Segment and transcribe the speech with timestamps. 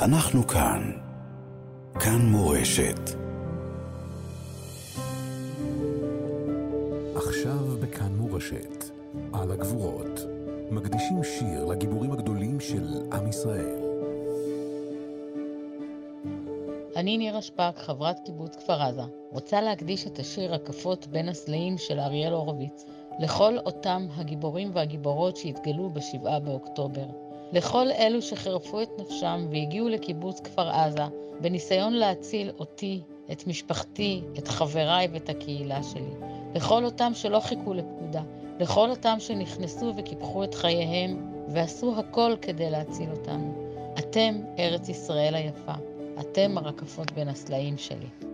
[0.00, 0.92] אנחנו כאן.
[1.94, 3.00] כאן מורשת.
[7.16, 8.84] עכשיו בכאן מורשת,
[9.32, 10.20] על הגבורות,
[10.70, 13.78] מקדישים שיר לגיבורים הגדולים של עם ישראל.
[16.96, 22.00] אני נירה שפק, חברת קיבוץ כפר עזה, רוצה להקדיש את השיר "רקפות בין הסלעים" של
[22.00, 22.84] אריאל הורוביץ
[23.18, 27.27] לכל אותם הגיבורים והגיבורות שהתגלו בשבעה באוקטובר.
[27.52, 31.04] לכל אלו שחירפו את נפשם והגיעו לקיבוץ כפר עזה
[31.40, 33.00] בניסיון להציל אותי,
[33.32, 36.28] את משפחתי, את חבריי ואת הקהילה שלי.
[36.54, 38.22] לכל אותם שלא חיכו לפקודה,
[38.60, 43.68] לכל אותם שנכנסו וקיפחו את חייהם ועשו הכל כדי להציל אותנו.
[43.98, 45.72] אתם ארץ ישראל היפה,
[46.20, 48.27] אתם הרקפות בין הסלעים שלי.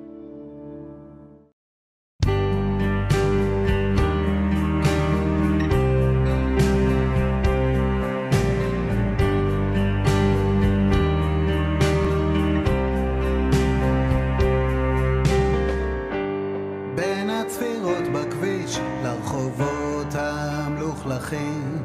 [20.14, 21.82] המלוכלכים.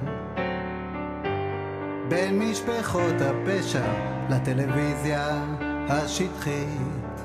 [2.08, 3.92] בין משפחות הפשע
[4.30, 5.44] לטלוויזיה
[5.90, 7.22] השטחית.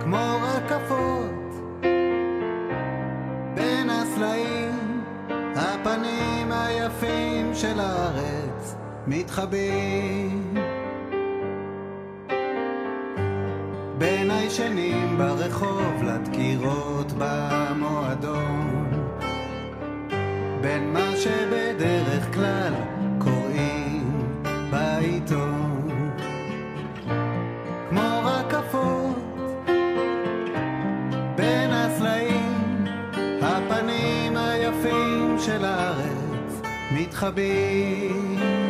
[0.00, 1.54] כמו רקפות
[3.54, 5.02] בין הסלעים
[5.56, 8.74] הפנים היפים של הארץ
[9.06, 10.53] מתחבאים
[13.98, 18.90] בין הישנים ברחוב לדקירות במועדון.
[20.60, 22.72] בין מה שבדרך כלל
[23.18, 24.22] קוראים
[24.70, 26.10] בעיתון.
[27.90, 29.16] כמו רקפות
[31.36, 32.84] בין הסלעים
[33.42, 38.63] הפנים היפים של הארץ מתחבאים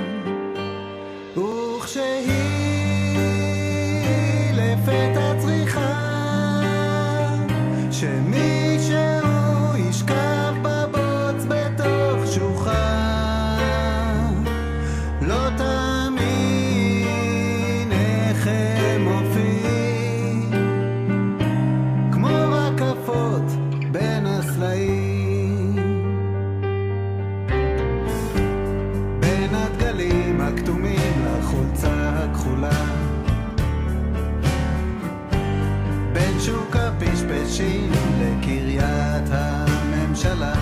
[37.45, 37.91] הפשפשים
[38.21, 40.55] לקריית הממשלה.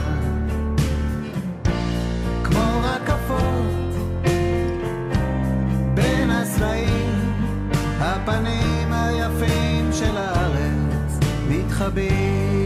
[2.45, 3.95] כמו רקפות
[5.95, 7.33] בין הסלעים
[8.01, 12.62] הפנים היפים של הארץ מתחבאים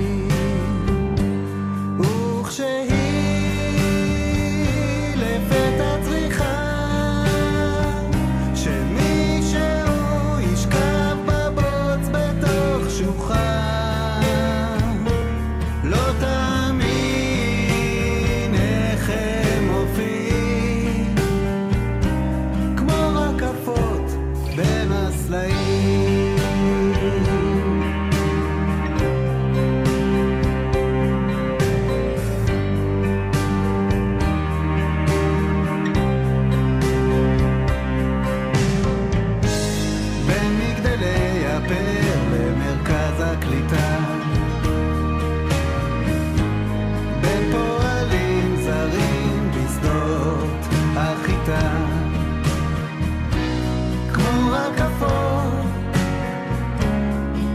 [54.57, 55.67] רקפות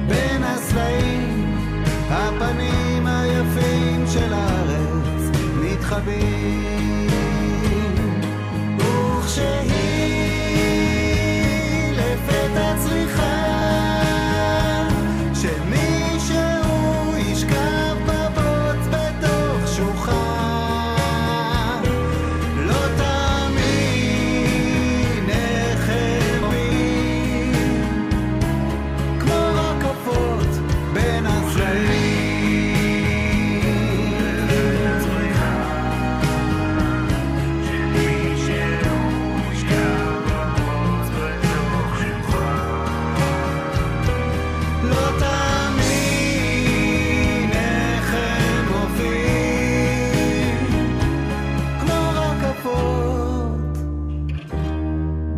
[0.07, 0.43] בין
[2.09, 6.70] הפנים היפים של הארץ מתחבאים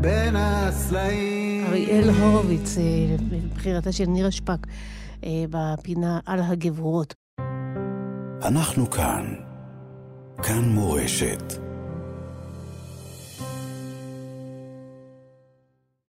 [0.04, 1.66] בין הסלעים.
[1.66, 2.84] אריאל הורוביץ, אה,
[3.30, 4.68] בבחירתה של נירה שפק,
[5.24, 7.14] אה, בפינה על הגבורות.
[8.42, 9.34] אנחנו כאן.
[10.44, 11.73] כאן מורשת.